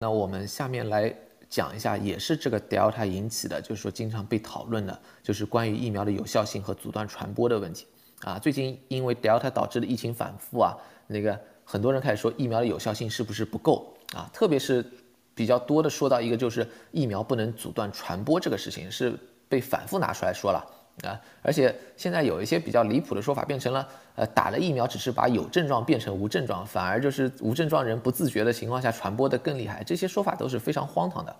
[0.00, 1.12] 那我们下面来
[1.50, 7.84] 讲一下，也是这个 Delta 引起的，就是说经常被讨论的，就是关于疫苗的有效性和阻断传播的问题
[8.20, 8.38] 啊。
[8.38, 10.76] 最近因为 Delta 导致的疫情反复啊，
[11.08, 14.30] 那个很多人开始说疫苗的有效性是不是不够啊？
[14.32, 14.86] 特别是
[15.34, 19.18] 比较多的说到一个就是疫苗不能阻断传播这个事情，是
[19.48, 20.64] 被反复拿出来说了。
[21.04, 31.34] 啊，而且现在有一些比较离谱的说法，变成了，呃，打了疫苗只是把有症状变成无症状，反而就是无症状人不自觉的情况下传播的更厉害，这些说法都是非常荒唐的。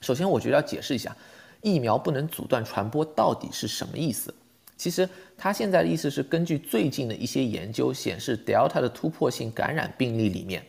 [0.00, 1.16] 首先，我觉得要解释一下，
[1.60, 4.34] 疫苗不能阻断传播到底是什么意思。
[4.76, 10.64] 其实他现在的意思是，根据最近的一些研究显示，Delta 的突破性感染病例里面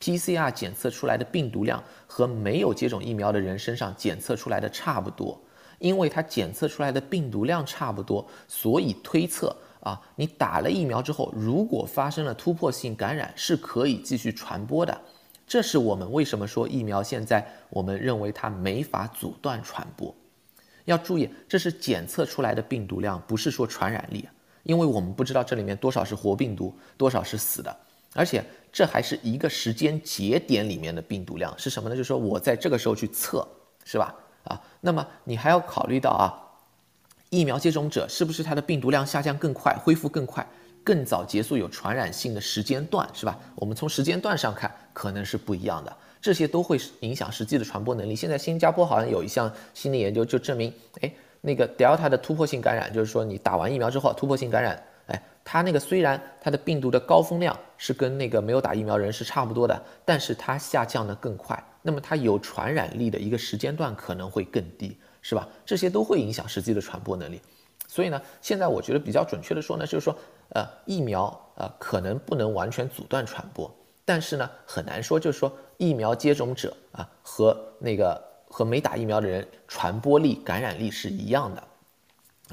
[0.00, 5.40] ，PCR 检测出来的病毒量和没有接种疫苗的人身上检测出来的差不多。
[5.82, 14.96] 因为它检测出来的病毒量差不多，所以推测啊，你打了疫苗之后，如果发生了突破性感染，是可以继续传播的。
[15.44, 20.14] 这是我们为什么说疫苗现在我们认为它没法阻断传播。
[20.84, 24.28] 要注意，这是检测出来的病毒量，不是说传染力，
[24.62, 27.76] 因为我们不知道这里面多少是活病毒，多少是死的，
[28.14, 31.96] 而且这还是一个时间节点里面的病毒量是什么呢？
[31.96, 33.44] 就是说我在这个时候去测，
[33.84, 34.14] 是吧？
[34.44, 36.26] 啊，那么你还要考虑到啊，
[37.30, 40.46] 疫苗接种者是不是他的病毒量下降更快，恢复更快，
[40.84, 43.38] 更早结束有传染性的时间段，是吧？
[43.54, 48.14] 我们从时间段上看，可能是不一样的，这些都会影响实际的传播能力。
[48.16, 61.62] 现在新加坡好像有一项新的研究，就证明，哎，那个 Delta 的突破性感染，就是说你打完疫苗之后突破性感染，哎，它那个虽然它的病毒的高峰量是跟那个没有打疫苗人是差不多的，但是它下降的更快。
[61.82, 65.46] 那么它有传染力的一个时间段可能会更低，是吧？
[65.66, 67.42] 这些都会影响实际的传播能力。
[67.88, 70.16] 所以呢，现在我觉得比较准确的说呢，就是说，
[70.50, 73.70] 呃，疫苗呃可能不能完全阻断传播，
[74.04, 81.62] 但是呢，很难说就是说疫苗接种者啊和那个和没打疫苗的人传播力、感染力是一样的。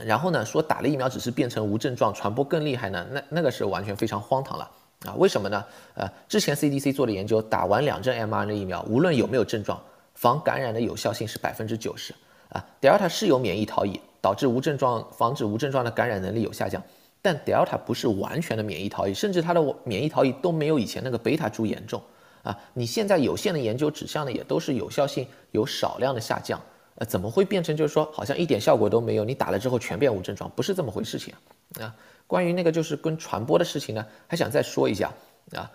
[0.03, 3.07] 然后呢，说打了疫苗只是变成无症状，传播更厉害呢？
[3.11, 4.69] 那那个是完全非常荒唐了。
[5.05, 5.63] 啊，为什么呢？
[5.93, 9.81] 呃，之前 CDC 做的研究，打完两针 mRNA 疫苗，无论有没有症状，
[10.13, 12.13] 防感染的有效性是百分之九十。
[12.49, 16.81] 啊，Delta 是有免疫逃逸，导致无症状，防止无症状的感染能力有下降，
[17.21, 22.01] 但 Delta 不是完全的免疫逃逸，甚至它的免疫逃逸都没有以前那个贝塔株严重。
[22.41, 26.59] 啊，你现在有限的研究指向呢，也都是有效性有少量的下降。
[26.99, 29.25] 呃，怎么会变成就是说好像一点效果都没有？
[29.25, 31.33] 你打了之后全变无症状，不是这么回事情
[31.79, 31.95] 啊。
[32.27, 35.11] 关于那个就是跟传播的事情呢，还想再说一下
[35.53, 35.71] 啊。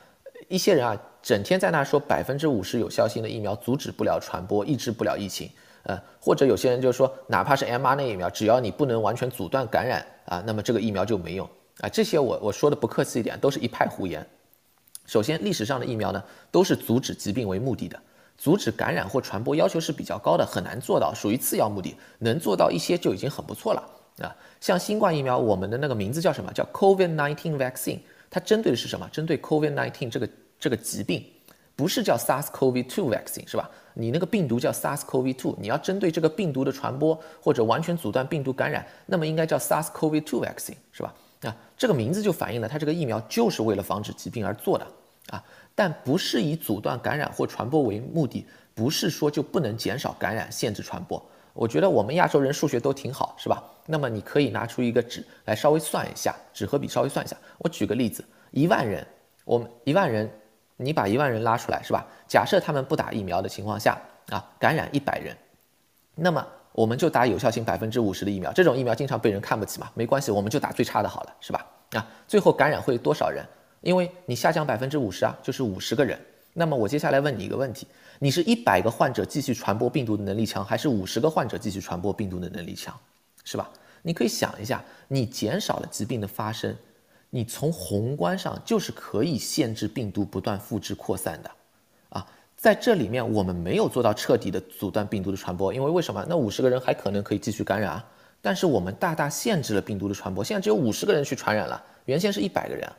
[0.49, 5.51] 一些人啊，整天在那说百分之五十有效性的疫苗阻止不了传播，抑制不了疫情。
[5.85, 11.49] 呃，或者有些人就是说，哪怕是 mRNA 疫苗，只要你不能完全阻断感染啊，那么这个疫苗就没用
[11.81, 11.89] 啊。
[11.89, 14.27] 这些我我说的不客气一点，都是一派胡言。
[15.07, 18.01] 首先，历史上的疫苗呢，都是阻止疾病为目的的。
[18.37, 21.97] 阻止感染或传播要求是比较高的，很难做到，属于次要目的。
[22.19, 23.83] 能做到一些就已经很不错了
[24.19, 24.35] 啊！
[24.61, 26.53] 像新冠疫苗，我们的那个名字叫什么？
[26.53, 27.99] 叫 COVID-19 vaccine，
[28.31, 29.09] 它针对的是什么？
[29.11, 30.29] 针对 COVID-19 这个
[30.59, 31.25] 这个疾病，
[31.77, 33.71] 不是叫 SARS-CoV-2 vaccine 是吧？
[33.95, 41.15] 你那个病毒叫 SARS-CoV-2，你要针对这个病毒的传播或者完全阻断病毒感染，那么应该叫 SARS-CoV-2 vaccine 是吧？
[41.43, 44.87] 啊，这个名字就反映了它这个疫苗就是为了防止疾病而做的
[45.31, 45.45] 啊。
[45.75, 51.23] 但不是以阻断感染或传播为目的，不是说就不能减少感染、限制传播。
[51.53, 53.63] 我觉得我们亚洲人数学都挺好，是吧？
[53.87, 57.37] 那么你可以拿出一个纸来稍微算一下，纸和笔稍微算一下。
[57.59, 59.07] 我举个例子，一万人，
[59.45, 60.29] 我们一万人，
[60.77, 62.07] 你把一万人拉出来，是吧？
[62.27, 65.37] 假设他们不打疫苗的情况下啊，感染一百人，
[66.17, 68.53] 那么我们就打有效性百分之五十的疫苗。
[68.53, 71.65] 这种疫苗经常被人看不起嘛，没关系，我们就打最差的好了，是吧？
[71.93, 73.45] 啊，最后感染会多少人？
[73.85, 76.19] 因为你下降百分之五十啊，就是五十个人。
[76.55, 77.87] 那么我接下来问你一个问题：
[78.19, 82.99] 你是一百个患者继续传播病毒的能力强，还是五十个患者继续传播病毒的能力强？
[83.45, 83.71] 是吧？
[84.01, 86.75] 你可以想一下，你减少了疾病的发生，
[87.29, 91.51] 你从宏观上就是可以限制病毒不断复制扩散的。
[92.09, 96.25] 啊，在这里面我们没有做到彻底的阻断病毒的传播，因为为什么？
[96.27, 98.09] 那五十个人还可能可以继续感染啊，
[98.41, 102.91] 但是我们大大限制了病毒的传播，现在只有五十个人去传染了，原先是一百个人。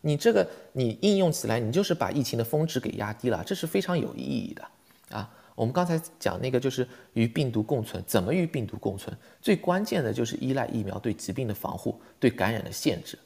[0.00, 5.30] 你这个你应用起来，你就是把疫情的峰值给压低了，这是非常有意义的啊。
[5.54, 9.16] 我们刚才讲那个就是与病毒共存，怎么与病毒共存？
[9.40, 13.18] 最关键的就是依赖疫苗对疾病的防护，对感染的限制。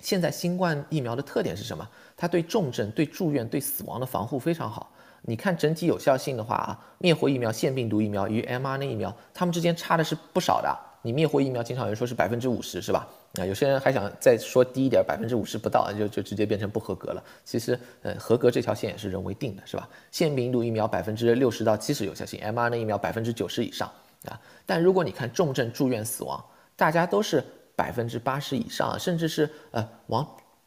[0.00, 1.88] 现在新冠疫苗的特点是什么？
[2.16, 4.92] 它对重症、对住院、对死亡的防护非常好。
[5.22, 10.76] 你看整体有效性的话啊，灭活疫苗、腺病毒疫苗与 mRNA 疫苗，它们之间差的是不少的。
[11.02, 13.08] 你灭活疫苗经常有人说是百分之五十，是吧？
[13.40, 17.24] 啊，有些人还想再说低一点，百分之五十不到，就就直接变成不合格了。
[17.44, 19.88] 其实，呃，合格这条线也是人为定的，是吧？
[20.12, 23.90] 腺病毒疫苗百分之六十到七十有效性，mRNA 疫苗百分之九十以上
[24.26, 24.40] 啊。
[24.64, 26.42] 但如果你看重症住院死亡，
[26.76, 27.44] 大家都是
[27.74, 30.24] 百分之八十以上，甚至是呃往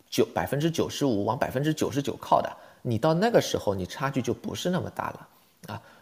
[0.09, 5.27] 九百分之九十五往百分之九十九靠的，你到那个时候，你差距就不是那么大了。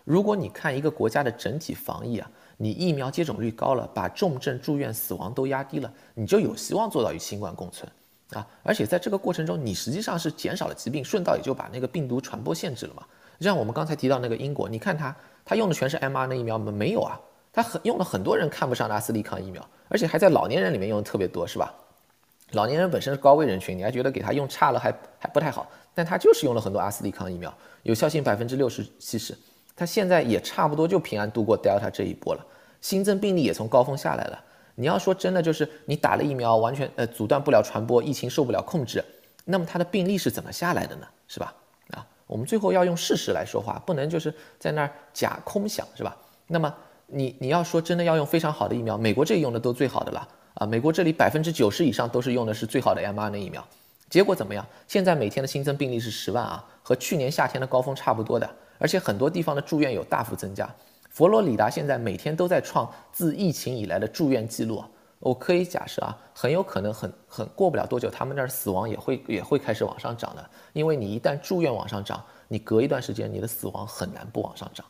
[0.06, 2.32] 如果你看一个国家的整体防疫啊。
[2.58, 7.86] 你疫苗接种率高了，把重症住院死亡都压低了，你就有希望做到与新冠共存
[8.30, 8.48] 啊！
[8.64, 13.04] 而且在这个过程中，你实际上是减少了疾病，顺道也就把那个病毒传播限制了嘛。
[13.42, 15.14] 就像我们刚才提到那个英国，你看他
[15.44, 16.72] 他用的全是 mRNA 疫苗吗？
[16.72, 17.20] 没有啊，
[17.52, 21.74] 他很用了很多人看不上的阿斯利康疫苗，而且还在老年人里面用的特别多，是吧？
[22.52, 27.54] 老年人本身是高危人群，你还觉得给他用差了还还不太好，但他就是用了很多阿斯利康疫苗，
[27.84, 29.38] 有效性百分之六十七十。
[29.76, 32.46] 它现在也差不多就平安度过 Delta 这一波了，
[32.80, 34.42] 新增病例也从高峰下来了。
[34.76, 39.04] 你要说真的，就是你打了疫苗，完全呃阻断不了传播，疫情受不了控制，
[39.44, 41.08] 那么它的病例是怎么下来的呢？
[41.28, 41.54] 是吧？
[41.92, 46.16] 啊，我们最后要用事实来说话，不能就是在那儿假空想，是吧？
[46.48, 46.74] 那么
[47.08, 53.66] 你你要说真的要用非常好的疫苗，美国这里用的都最好的了啊，美国这里百分之九十以上都是用的是最好的 mRNA 疫苗，
[54.10, 54.66] 结果怎么样？
[54.88, 58.50] 现在每天的新增病例是十万啊，和去年夏天的高峰差不多的。
[58.78, 60.70] 而且很多地方的住院有大幅增加，
[61.10, 64.84] 佛罗里达现在每天都在创自疫情以来的住院记录。
[65.20, 70.50] 我可以假设啊，很有可能很很过不了多久，他们那儿死亡也会也会开始往上涨的。
[70.74, 74.86] 因为你一旦住院往上涨，你隔一段时间你的死亡很难不往上涨。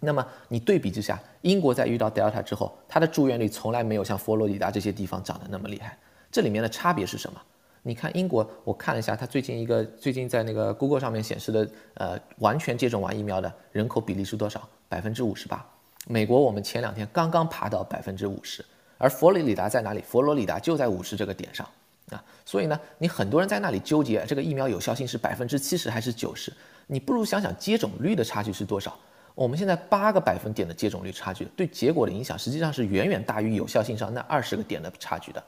[0.00, 5.98] 那么你对比之下，英国在遇到 Delta 之后，它的住院率从来没有像佛罗里达这些地方涨得那么厉害。
[6.30, 7.40] 这里面的差别是什么？
[7.84, 14.68] 你看英国，我看了一下，它最近一个最近在那个 Google 上面显示的，呃，完全接种完疫苗的人口比例是多少？
[14.88, 15.64] 百分之五十八。
[16.06, 18.64] 美国我们前两天刚刚爬到百分之五十，
[18.98, 20.00] 而佛罗里达在哪里？
[20.00, 21.68] 佛罗里达就在五十这个点上
[22.10, 22.22] 啊。
[22.44, 26.52] 所以呢，你很多人在那里纠结这个疫苗有效性是百分之七十还是九十，
[26.86, 28.96] 你不如想想接种率的差距是多少。
[29.34, 35.42] 我们现在八个百分点的接种率差距，对结果的影响实际上是远远大于有效性上那二十个点的差距的。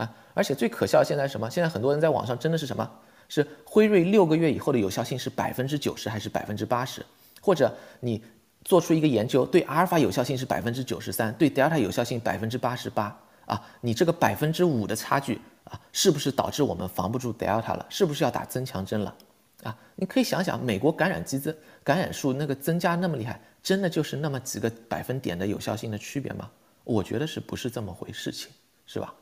[0.00, 0.10] 啊！
[0.32, 1.50] 而且最可笑现在什么？
[1.50, 2.90] 现在很多人在网上真的是什么？
[3.28, 7.04] 是辉瑞六个月以后的有效性是百分之九十还是百分之八十？
[7.40, 8.22] 或者你
[8.64, 13.16] 做出一个研究，对阿尔法有效性是百分之九十三，对德尔塔有效性百分之八十八
[13.46, 13.62] 啊？
[13.80, 17.86] 你这个百分之五的差距啊，是不是导致我们防不住德尔塔了？
[17.88, 19.14] 是不是要打增强针了？
[19.62, 19.76] 啊？
[19.94, 21.54] 你可以想想，美国感染激增、
[21.84, 26.50] 感染数那个增加那么厉害，真的就是那么几个百分点的有效性的区别吗？
[26.84, 28.50] 我觉得是不是这么回事情，
[28.86, 29.14] 是吧？